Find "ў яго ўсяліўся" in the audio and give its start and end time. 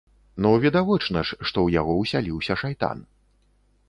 1.63-2.57